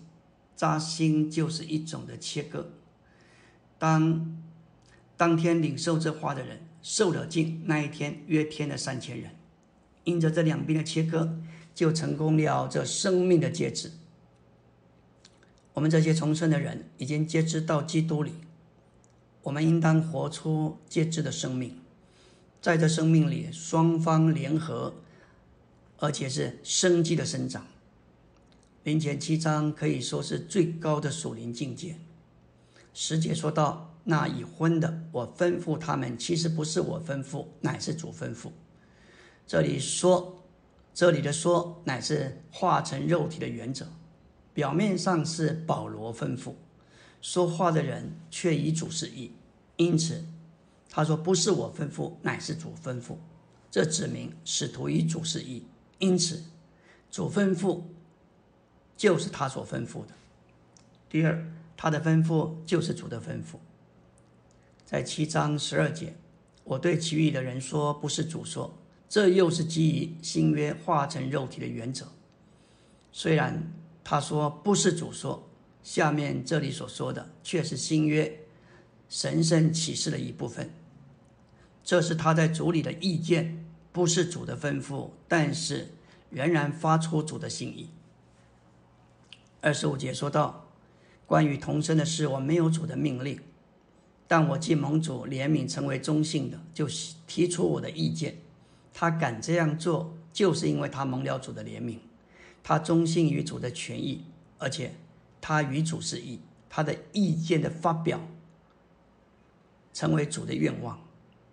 [0.57, 2.70] 扎心就是一种的切割。
[3.79, 4.38] 当
[5.18, 9.33] 当天领受这话的人受了敬，那一天约添了三千人。
[10.05, 11.38] 因着这两边的切割，
[11.75, 13.92] 就成功了这生命的戒指。
[15.75, 18.33] 我们这些重生的人已经接知到基督里，
[19.43, 21.79] 我们应当活出戒指的生命，
[22.61, 24.95] 在这生命里双方联合，
[25.99, 27.67] 而且是生机的生长。
[28.85, 31.97] 林前七章可以说是最高的属灵境界。
[32.93, 33.91] 十节说到。
[34.05, 38.51] 那已婚的，我吩咐他们，其实不是我吩咐，乃是主吩咐。
[39.47, 40.43] 这里说，
[40.93, 43.87] 这里的说，乃是化成肉体的原则。
[44.53, 46.55] 表面上是保罗吩咐，
[47.23, 49.33] 说话的人却以主示意，
[49.77, 50.23] 因此
[50.91, 53.17] 他说不是我吩咐，乃是主吩咐。
[53.71, 55.65] 这指明使徒以主示意，
[55.99, 56.45] 因此
[57.11, 57.81] 主吩咐
[58.97, 60.09] 就是他所吩咐的。
[61.09, 63.57] 第二，他的吩咐就是主的吩咐。
[64.85, 66.15] 在七章十二节，
[66.65, 68.77] 我对其余的人说：“不是主说，
[69.09, 72.07] 这又是基于新约化成肉体的原则。
[73.11, 73.73] 虽然
[74.05, 75.49] 他说不是主说，
[75.83, 78.40] 下面这里所说的却是新约
[79.09, 80.71] 神圣启示的一部分。
[81.85, 85.92] 这是他在主里的意见，不是主的吩咐，但是
[86.31, 87.90] 仍然发出主的心意。”
[89.61, 90.68] 二十五节说到
[91.27, 93.40] ：“关于童生的事，我没有主的命令。”
[94.29, 96.88] 但我既蒙主怜悯，成为中性的，就
[97.27, 98.38] 提出我的意见。
[98.95, 101.99] 他敢这样做，就是因为他蒙了主的怜悯，
[102.62, 104.25] 他忠信于主的权益，
[104.57, 104.95] 而且
[105.43, 108.21] 他与主是一，他的意见的发表
[109.93, 111.01] 成为主的愿望。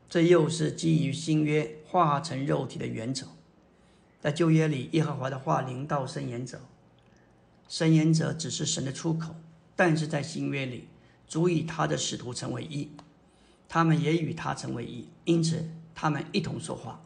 [0.08, 3.28] 这又是基于新约化成肉体的原则。
[4.22, 6.62] 在旧约里，耶和华的话临到申言者，
[7.68, 9.32] 申言者只是神的出口；
[9.76, 10.88] 但是在新约里，
[11.28, 12.92] 主以他的使徒成为一，
[13.68, 17.02] 他们也与他成为一，因此他们一同说话，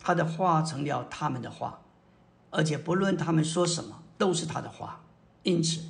[0.00, 1.82] 他的话成了他们的话，
[2.50, 5.04] 而且不论他们说什么，都是他的话。
[5.42, 5.82] 因此，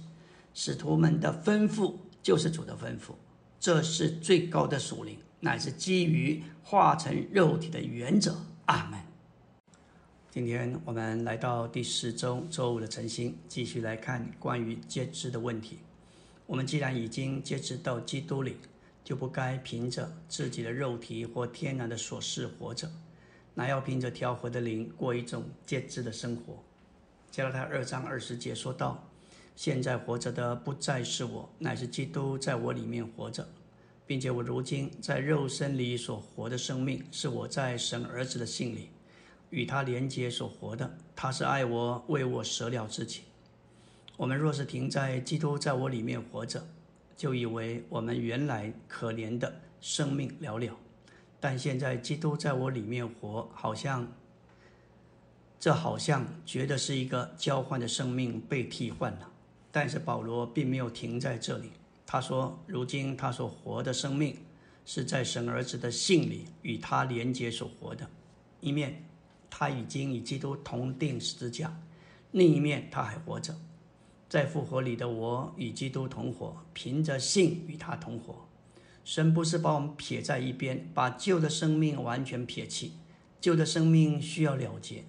[0.55, 3.15] 使徒们的吩咐就是主的吩咐，
[3.59, 5.19] 这是最高的属灵。
[5.41, 8.35] 乃是基于化成肉体的原则。
[8.67, 8.99] 阿门。
[10.31, 15.81] 今天我们来到第十周周五的晨星，继续来看关于接肢的问题。
[16.47, 18.57] 我们既然已经接肢到基督里，
[19.03, 22.91] 就不该凭着自己的肉体或天然的所事活着，
[23.55, 26.63] 乃要凭着调和的灵过一种接肢的生活。
[27.31, 29.07] 加拉太二章二十节说道
[29.55, 33.49] ：“现在活着的不再是我，乃是基督在我里面活着。”
[34.07, 38.91] 并且我如今在肉身里所活的生命，是我在神儿子的信里
[39.49, 40.99] 与他连接所活的。
[41.17, 43.23] 他是爱我，为我舍了自己。
[44.19, 46.63] 我们若是停在基督在我里面活着，
[47.17, 50.73] 就以为我们原来可怜的生命寥寥。
[51.41, 54.07] 但现在基督在我里面活，好像
[55.59, 59.31] 这好像觉得是一个交换的生命被替换了。
[59.75, 61.73] 但是保罗并没有停在这里。
[62.07, 64.37] 他说：“如今他所活的生命，
[64.87, 68.09] 是在神儿子的信里与他连接所活的。
[68.61, 69.05] 一面
[69.51, 71.77] 他已经与基督同定十字架，
[72.31, 73.57] 另一面他还活着。
[74.29, 78.47] 在复活里的我与基督同活，凭着信与他同活。
[79.05, 82.93] 神不是把我们撇在一边，把旧的生命完全撇弃。
[83.41, 85.05] 旧的生命需要了结，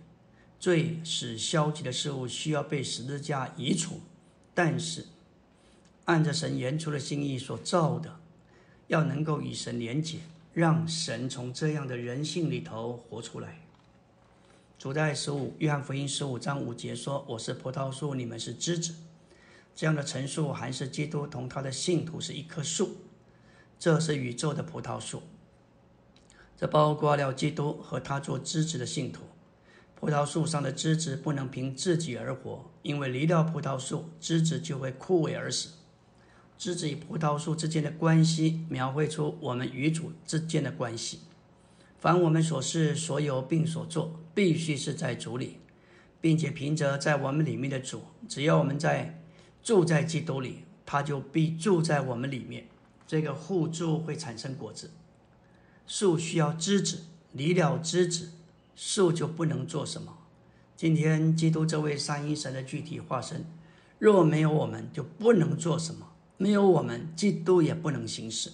[0.59, 4.01] 最使消极的事物需要被十字架移除。
[4.55, 5.05] 但是。”
[6.05, 8.19] 按着神言出的心意所造的，
[8.89, 10.19] 要能够与神连结，
[10.53, 13.59] 让神从这样的人性里头活出来。
[14.77, 18.93] 主在十五约翰福音十五章五节说：“我是葡萄树，你们是枝子。”
[19.75, 22.97] 这样的陈述还是基督同他的信徒是一棵树，
[23.79, 25.23] 这是宇宙的葡萄树。
[26.55, 29.23] 这包括了基督和他做枝子的信徒。
[29.99, 35.69] 葡萄树上的枝子不能凭自己而活，因为离了葡萄树，枝子就会枯萎而死。
[36.57, 41.21] 枝子与葡萄树之间的关系，描绘出我们与主之间的关系。
[41.99, 45.57] 凡我们所事、所有并所做，必须是在主里，
[46.21, 48.03] 并且凭着在我们里面的主。
[48.29, 49.21] 只要我们在
[49.63, 52.67] 住在基督里，他就必住在我们里面。
[53.07, 54.91] 这个互助会产生果子。
[55.87, 58.31] 树需要枝子，离了枝子，
[58.75, 60.17] 树就不能做什么。
[60.75, 63.45] 今天基督这位三一神的具体化身，
[63.97, 66.11] 若没有我们，就不能做什么。
[66.37, 68.51] 没有我们，基督也不能行事。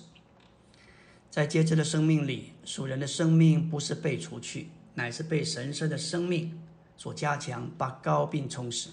[1.32, 6.62] 在接着的生命里，属人的生命不是被除去，乃是被神圣的生命
[6.96, 8.90] 所加强、拔高并充实。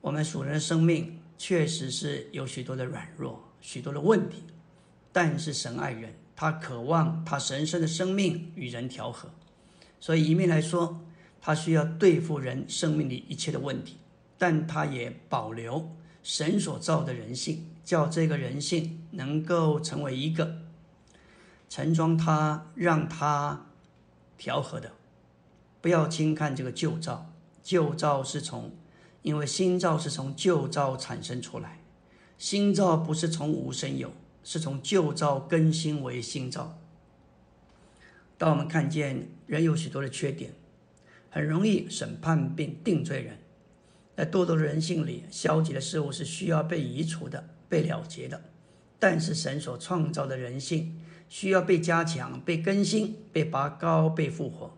[0.00, 4.44] 我们属人的生命确实是有许多的软弱、许多的问题，
[5.10, 9.28] 但是神爱人，他渴望他神圣的生命与人调和，
[10.02, 11.00] 所以一面来说，
[11.40, 13.98] 他需要对付人生命里一切的问题，
[14.36, 15.94] 但他也保留。
[16.24, 20.56] 神所造的人性，叫这个人性能够成为一个
[21.68, 23.66] 盛装它、让它
[24.36, 24.90] 调和的。
[25.80, 28.72] 不要轻看这个旧造，旧造是从，
[29.22, 31.80] 因为新造是从旧造产生出来，
[32.38, 34.10] 新造不是从无生有，
[34.42, 36.76] 是从旧造更新为新造。
[38.42, 40.52] 当我们看见人有许多的缺点，
[41.30, 43.38] 很容易审判并定罪人。
[44.16, 48.36] 在堕落的人性里，消极的事物是需要被移除的、被了结的；
[48.98, 54.76] 但是神所创造的人性需要被加强、被更新、被拔高、被复活，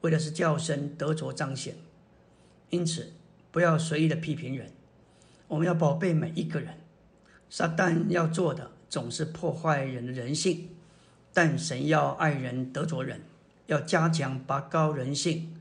[0.00, 1.76] 为的是叫声得着彰显。
[2.70, 3.12] 因此，
[3.52, 4.72] 不要随意的批评人，
[5.46, 6.74] 我们要宝贝每一个人。
[7.48, 10.70] 撒旦要做的总是破坏人的人性，
[11.36, 13.20] 但神要爱人、得着人，
[13.66, 15.52] 要加强、拔高人性，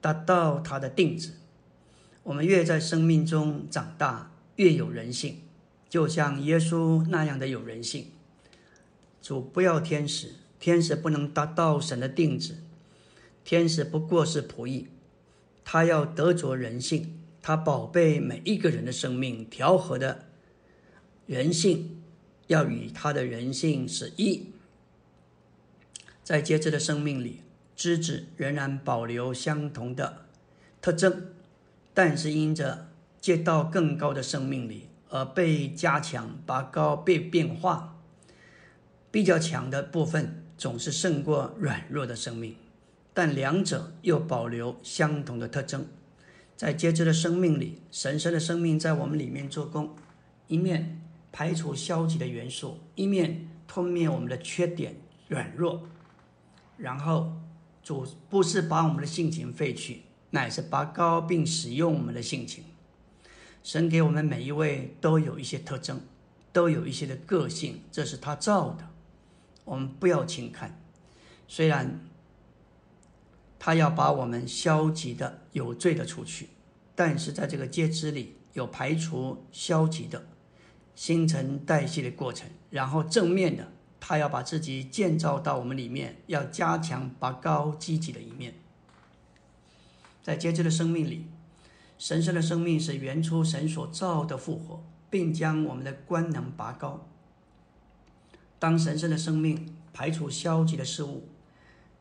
[0.00, 1.32] 达到他的定旨。
[2.22, 5.38] 我们越在生命中长大，越有人性，
[5.88, 8.12] 就像耶稣那样的有人性。
[9.20, 12.58] 主不要天使，天使不能达到神的定旨，
[13.42, 14.86] 天使不过是仆役。
[15.64, 20.26] 他要得着人性，他宝贝每一个人的生命，调和的
[21.26, 22.00] 人性，
[22.46, 24.53] 要与他的人性是一。
[26.24, 27.42] 在接枝的生命里，
[27.76, 30.24] 枝子仍然保留相同的
[30.80, 31.28] 特征，
[31.92, 32.88] 但是因着
[33.20, 38.00] 接到更高的生命里而被加强、拔高、被变化。
[39.10, 42.56] 比较强的部分总是胜过软弱的生命，
[43.12, 45.86] 但两者又保留相同的特征。
[46.56, 49.94] 在接枝的生命里，神圣的生命在我们里面做工，
[50.48, 54.96] 一面排除消极的元素，一面吞灭我们的缺点、
[55.28, 55.86] 软弱。
[56.76, 57.32] 然后
[57.82, 62.64] 主不是把我们的性情废去，乃是拔高并使用我们的性情。
[63.62, 66.00] 神给我们每一位都有一些特征，
[66.52, 68.88] 都有一些的个性，这是他造的，
[69.64, 70.80] 我们不要轻看。
[71.48, 72.00] 虽然。
[73.56, 76.50] 他要把我们消极的、有罪的除去，
[76.94, 80.26] 但是在这个接枝里有排除消极的、
[80.94, 83.72] 新陈代谢的过程，然后正面的，
[84.06, 88.52] 他要把自己建造到我们里面，要加强拔高积极的一面。
[90.22, 91.24] 在接枝的生命里，
[91.96, 97.08] 神圣的生命是原初神所造的复活，并将我们的官能拔高。
[98.58, 101.26] 当神圣的生命排除消极的事物。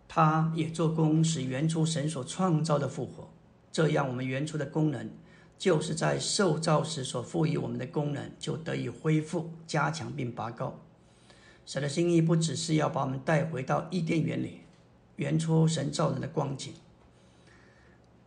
[0.09, 3.29] 他也做工，使原初神所创造的复活。
[3.71, 5.09] 这样，我们原初的功能，
[5.57, 10.81] 就是在受造时所赋予我们的功能，就得以恢复、加强并拔高。
[11.65, 14.61] 神的心意不只是要把我们带回到伊甸园里，
[15.15, 16.73] 原初神造人的光景。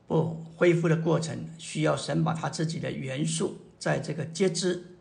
[0.07, 4.97] 不，恢复的过程需要神把他自己的元素，在这个接枝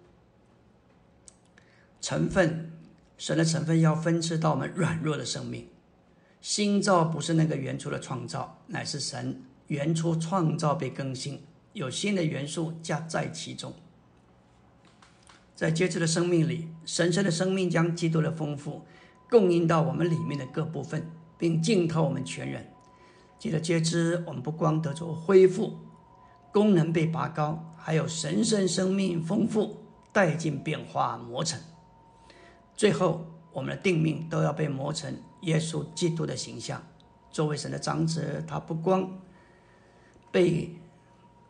[2.02, 2.72] 成分，
[3.18, 5.70] 神的成分要分支到我们软弱的生命。
[6.42, 11.42] 新造不是那个原初的创造，乃是神原初创造被更新，
[11.74, 13.74] 有新的元素加在其中。
[15.56, 18.84] 在接触的生命里，神圣的生命将基督的丰富
[19.30, 22.70] 供应到我们里面的各部分，并浸透我们全人。
[23.40, 25.78] 记得接知，我们不光得着恢复，
[26.52, 29.78] 功能被拔高，还有神圣生命丰富
[30.12, 31.60] 带进变化磨成，
[32.76, 35.16] 最后我们的定命都要被磨成。
[35.42, 36.82] 耶稣基督的形象，
[37.30, 39.20] 作为神的长子，他不光
[40.32, 40.76] 被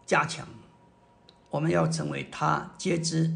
[0.05, 0.45] 加强，
[1.49, 3.33] 我们要成为他接枝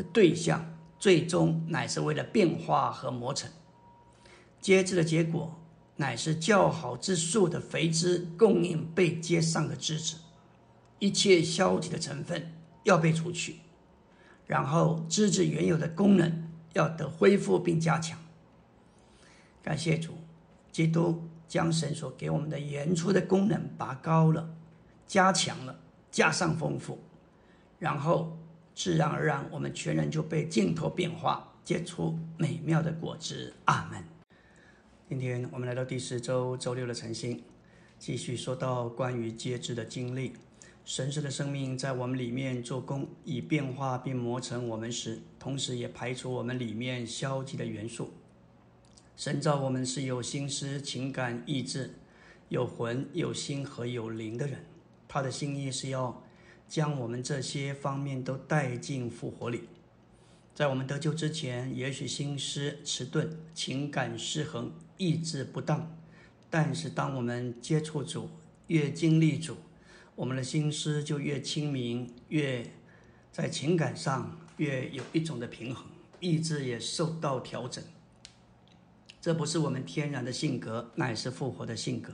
[0.00, 0.64] 的对象，
[0.98, 3.50] 最终乃是为了变化和磨成。
[4.58, 5.60] 接枝的结果，
[5.96, 10.16] 乃是较好之树的肥枝供应被接上的枝子，
[10.98, 13.56] 一切消极的成分要被除去，
[14.46, 18.18] 然后枝子原有的功能要得恢复并加强。
[19.62, 20.14] 感谢主，
[20.72, 24.48] 基督将神所给我们的原初的功能拔高了、
[25.06, 25.78] 加强了、
[26.10, 26.98] 加上丰富，
[27.78, 28.38] 然后
[28.82, 33.52] 自然而然，我们全人就被镜头变化，结出美妙的果子。
[33.66, 34.02] 阿门。
[35.06, 37.42] 今天我们来到第四周周六的晨星，
[37.98, 40.32] 继续说到关于接枝的经历。
[40.86, 48.10] 神圣的生命在我们里面做工，以变化并磨成我们时，同时也排除我们里面消极的元素。
[49.14, 51.90] 神造我们是有心思、情感、意志，
[52.48, 54.64] 有魂、有心和有灵的人。
[55.06, 56.22] 他的心意是要
[56.70, 59.64] 将我们这些方面都带进复活里。
[60.54, 65.98] 在我们得救之前，也许心思迟钝、情感失衡、意志不当。
[66.48, 68.30] 但是当我们接触主，
[68.68, 69.56] 越经历主，
[70.14, 72.64] 我们的心思就越清明，越
[73.32, 75.86] 在情感上越有一种的平衡，
[76.20, 77.82] 意志也受到调整。
[79.20, 82.12] 这不是我们天然的性格，乃是复活的性格。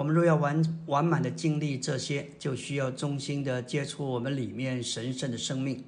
[0.00, 5.84] 我们若要完完满的经历这些，就需要衷心的接触我们里面神圣的生命。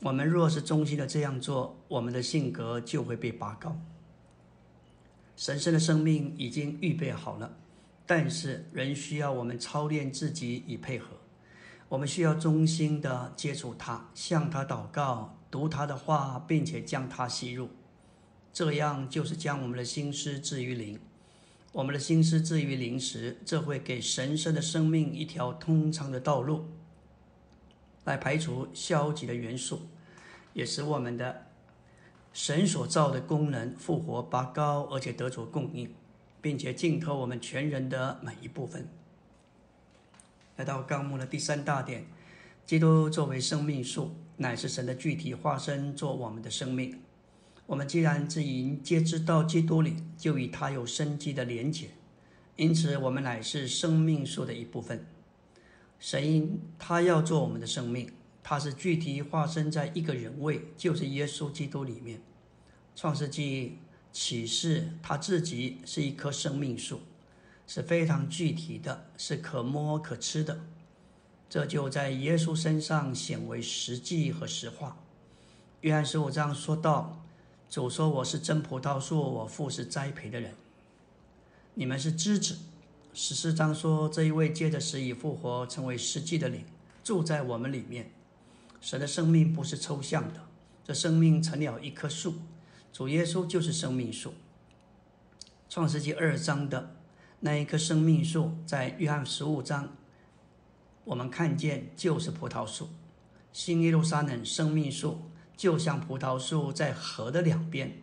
[0.00, 3.78] 我们若是衷心的这样做，我们的性格就会被拔高。
[5.36, 7.54] 神圣的生命已经预备好了，
[8.06, 11.08] 但是仍需要我们操练自己以配合。
[11.90, 17.68] 我们需要衷心的接触他，向他祷告，读他的话，并且将他吸入。
[18.54, 20.98] 这样就是将我们的心思置于灵，
[21.72, 26.66] 我们的心思置于灵时，这会给神圣的生命一条通畅的道路，
[28.04, 29.82] 来排除消极的元素，
[30.54, 31.46] 也使我们的
[32.32, 35.94] 神所造的功能复活拔高，而且得着供应，
[36.40, 38.88] 并且浸透我们全人的每一部分。
[40.56, 42.06] 来到纲目的第三大点，
[42.64, 46.98] 基督作为生命树，乃是神的具体化身，做我们的生命。
[47.68, 51.90] 我们既然自营皆知道基督里，就与他有生机的连结，
[52.56, 55.06] 因此我们乃是生命树的一部分。
[55.98, 58.10] 神因他要做我们的生命，
[58.42, 62.22] 它是具体化身在一个人位，就是耶稣基督里面。
[62.96, 63.76] 创世纪
[64.10, 67.02] 启示他自己是一棵生命树，
[67.66, 70.58] 是非常具体的，是可摸可吃的。
[71.50, 74.96] 这就在耶稣身上显为实际和实话。
[75.82, 77.26] 约翰十五章说到
[77.70, 80.54] ：“主说我是真葡萄树，我父是栽培的人，
[81.74, 82.56] 你们是枝子。”
[83.12, 86.64] 十四章说这一位接着死已复活，成为实际的灵，
[87.04, 88.10] 住在我们里面。
[88.80, 90.46] 神的生命不是抽象的，
[90.82, 92.36] 这生命成了一棵树，
[92.90, 94.32] 主耶稣就是生命树。
[95.68, 96.96] 创世纪二章的
[97.40, 99.94] 那一棵生命树，在约翰十五章，
[101.04, 102.88] 我们看见就是葡萄树。
[103.52, 105.22] 新耶路撒冷生命树
[105.58, 108.00] 就像葡萄树在河的两边，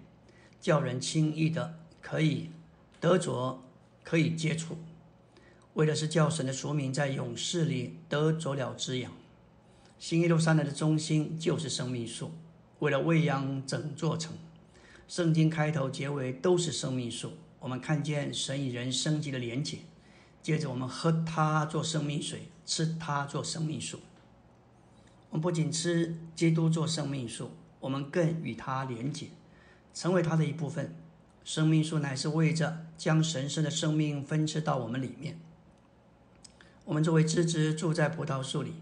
[0.59, 2.49] 叫人轻易的可以
[2.99, 3.63] 得着，
[4.03, 4.77] 可以接触。
[5.75, 9.09] 为的是叫神的俗民在勇士里得着了滋养。
[9.97, 12.31] 新耶路撒冷的中心就是生命树，
[12.79, 14.33] 为了喂养整座城。
[15.07, 17.31] 圣经开头结尾都是生命树。
[17.61, 19.77] 我们看见神与人生级的连结，
[20.43, 24.01] 接着我们喝它做生命水，吃它做生命树。
[25.35, 29.27] 我们不仅吃基督做生命树，我们更与它连结，
[29.93, 30.95] 成为它的一部分。
[31.43, 35.37] 生命树乃是为着将神圣的生命分赐到我们里面。
[36.85, 38.75] 我们作为枝子住在葡萄树里，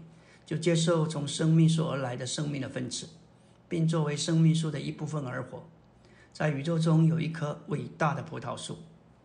[0.46, 3.08] 就接受从生命树而来的生命的分赐，
[3.68, 5.68] 并作为生命树的一部分而活。
[6.32, 8.78] 在宇宙中有一棵伟大的葡萄树，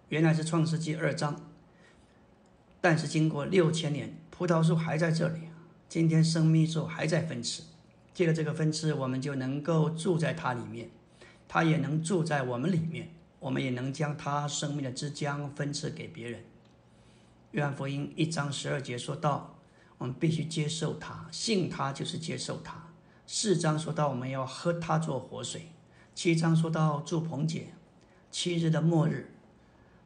[0.08, 1.40] 原来是创世纪二章，
[2.82, 5.49] 但是经过六千年，葡萄树还在这里。
[5.90, 7.64] 今天生命树还在分次，
[8.14, 10.88] 借着这个分次，我们就能够住在它里面，
[11.48, 13.10] 它也能住在我们里面，
[13.40, 16.46] 我们也能将它生命的枝浆分赐给别人。
[17.54, 19.56] 约翰福音一章十二节说到，
[19.98, 22.94] 我们必须接受它，信它就是接受它。
[23.26, 25.72] 四章说到我们要喝它做活水。
[26.14, 27.74] 七章说到祝棚节，
[28.30, 29.34] 七日的末日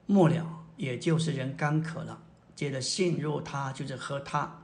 [0.05, 2.23] 末了，也就是人干渴了，
[2.55, 4.62] 接着信入它就是喝它，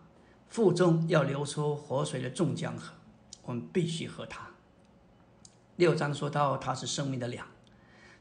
[0.49, 2.95] 腹中要流出活水的众江河，
[3.43, 4.47] 我们必须喝它。
[5.75, 7.47] 六章说到它是生命的粮，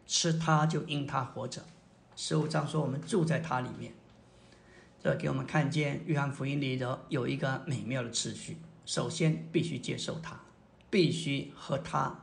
[0.06, 1.64] 吃它就因它活着。
[2.14, 3.94] 十五章说我们住在它里面。
[5.02, 10.38] 这给我们看见约翰福音里的有一个美妙的次序：首先必须接受它，
[10.90, 12.14] 必须喝它，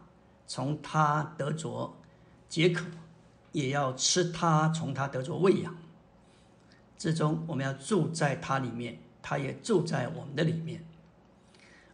[0.46, 1.98] 从它得着
[2.48, 2.84] 解渴；
[3.54, 5.76] 也要吃它，从它得着喂养。
[6.96, 10.86] 最终，我们要住在它里面，它也住在我们的里面。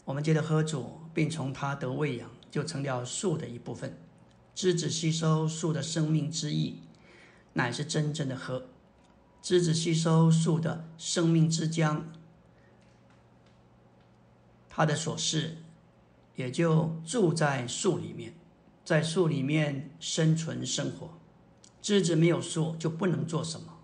[0.04, 3.98] 我们接着喝主，并从它得喂养，就成了树的一部分。
[4.54, 6.82] 枝子吸收树的生命之意，
[7.54, 8.66] 乃是真正的喝。
[9.42, 12.02] 枝子吸收树的生命之浆，
[14.68, 15.60] 它的所事
[16.36, 18.34] 也就住在树里面，
[18.84, 21.18] 在树里面生存生活。
[21.82, 23.80] 枝子没有树就不能做什么，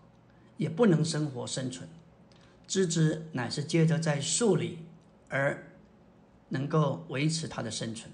[0.57, 1.87] 也不能生活生存。
[2.67, 4.79] 枝子乃是接着在树里
[5.29, 5.71] 而
[6.49, 8.11] 能够维持它的生存。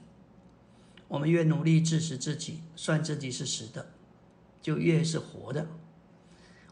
[1.07, 3.91] 我们越努力致死自己，算自己是死的，
[4.61, 5.67] 就越是活的。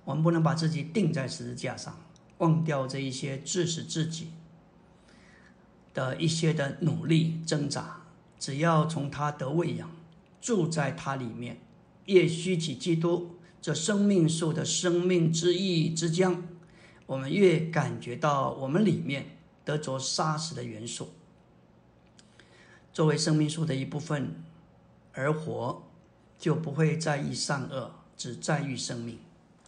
[0.06, 2.00] 我们不能把自己钉在十字架上，
[2.40, 4.30] 忘掉这一些致死自己
[5.94, 8.04] 的一些的努力挣扎。
[8.40, 9.92] 只要从他得喂养，
[10.42, 11.62] 住在他里面，
[12.06, 16.42] 越虚起基督这生命树的生命之意之浆，
[17.12, 19.36] 我们越感觉到我们里面
[19.66, 21.10] 得着杀死的元素。
[22.94, 24.42] 作为生命树的一部分
[25.12, 25.84] 而活，
[26.40, 29.20] 就不会在意善恶，只在于生命。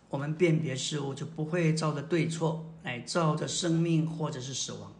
[0.07, 4.93] 我们辨别事物就不会照着对错，来照着生命或者是死亡。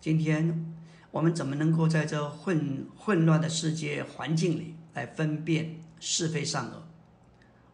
[0.00, 0.74] 今天
[1.10, 6.86] 我们怎么能够在这混混乱的世界环境里来分辨是非善恶？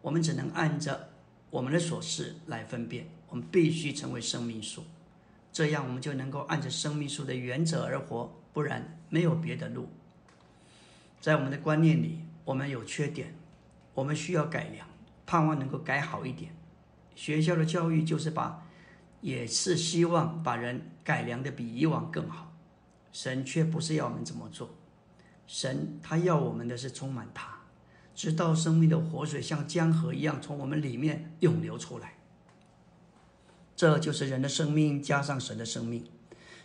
[0.03, 1.11] 我们只能按着
[1.51, 3.07] 我们的所事来分辨。
[3.37, 4.83] 我们必须成为生命树，
[5.53, 9.91] 这样我们就能够按着生命树的原则而活，不然没有别的路。
[11.21, 13.35] 在我们的观念里，我们有缺点，
[13.93, 14.89] 我们需要改良。
[15.27, 16.57] 盼望能够改好一点。
[17.15, 18.67] 学校的教育就是把，
[19.21, 22.57] 也是希望把人改良的比以往更好。
[23.13, 24.71] 神却不是要我们怎么做，
[25.47, 27.55] 神他要我们的是充满他，
[28.15, 32.15] 直到生命的活水像江河一样从我们里面涌流出来。
[33.77, 36.03] 这就是人的生命加上神的生命，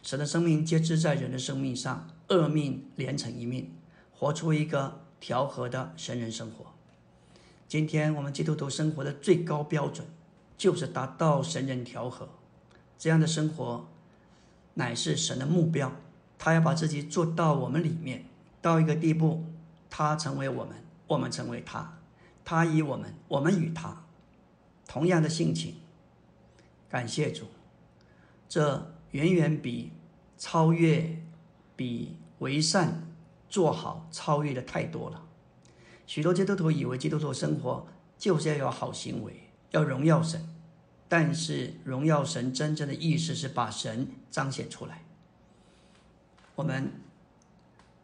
[0.01, 3.70] 神的生命皆知在人的生命上，二命连成一命，
[4.14, 6.68] 活出一个调和的神人生活。
[7.68, 10.07] 今天我们基督徒生活的最高标准，
[10.57, 12.30] 就是达到神人调和，
[12.97, 13.89] 这样的生活
[14.76, 15.91] 乃是神的目标。
[16.39, 18.24] 他要把自己做到我们里面，
[18.62, 19.43] 到一个地步，
[19.89, 21.99] 他成为我们，我们成为他，
[22.45, 24.05] 他以我们，我们与他，
[24.88, 25.76] 同样的性情。
[26.91, 27.45] 感谢主，
[28.49, 29.93] 这远远比
[30.37, 31.17] 超越、
[31.77, 33.07] 比为善、
[33.47, 35.23] 做好超越的太多了。
[36.05, 37.87] 许多基督徒以为基督徒生活
[38.17, 40.45] 就是要有好行为，要荣耀神，
[41.07, 45.05] 但是荣耀神真正的意思是把神彰显出来。
[46.55, 46.91] 我们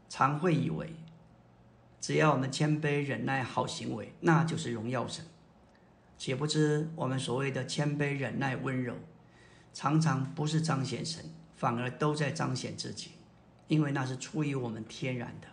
[0.07, 0.95] 常会以为，
[1.99, 5.25] 只要我们谦卑忍耐好行为，那就是荣耀神。
[6.17, 8.95] 且不知我们所谓的谦卑忍耐温柔，
[9.73, 11.23] 常常不是彰显神，
[11.55, 13.11] 反而都在彰显自己，
[13.67, 15.47] 因为那是出于我们天然的。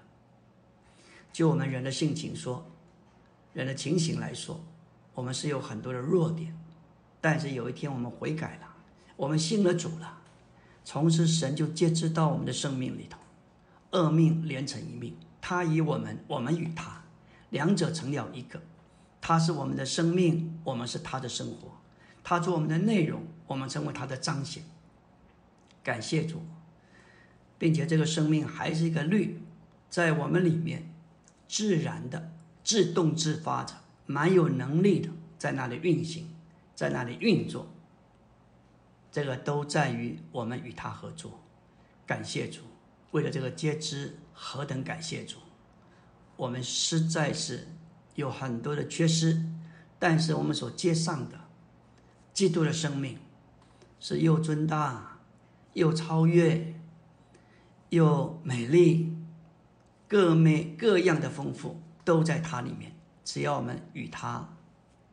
[1.32, 2.70] 就我们人的性情说，
[3.52, 4.64] 人的情形来说，
[5.14, 6.56] 我们是有很多的弱点，
[7.20, 8.74] 但是有一天我们悔改了，
[9.16, 10.20] 我们信了主了。
[10.84, 13.18] 从此，神就接知到我们的生命里头，
[13.92, 17.02] 恶命连成一命，他与我们，我们与他，
[17.50, 18.62] 两者成了一个。
[19.26, 21.80] 他是我们的生命，我们是他的生活。
[22.22, 24.62] 他做我们的内容，我们成为他的彰显。
[25.82, 26.42] 感谢主，
[27.56, 29.40] 并且这个生命还是一个律，
[29.88, 30.92] 在我们里面
[31.48, 35.08] 自然的、自动自发着，蛮有能力的，
[35.38, 36.28] 在那里运行，
[36.74, 37.72] 在那里运作。
[39.10, 41.40] 这个都在于我们与他合作，
[42.04, 42.60] 感谢主，
[43.12, 45.38] 为了这个皆知，何等感谢主！
[46.36, 47.68] 我们实在是
[48.14, 49.42] 有很多的缺失，
[49.98, 51.40] 但是我们所接上的
[52.32, 53.18] 基督的生命
[53.98, 55.18] 是又尊大、
[55.72, 56.74] 又超越、
[57.88, 59.16] 又美丽，
[60.08, 62.92] 各美各样的丰富都在它里面。
[63.24, 64.56] 只要我们与他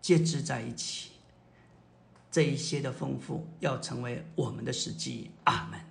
[0.01, 1.11] 皆知在一起。
[2.29, 5.90] 这一些的丰富要成为我们的实际，阿门。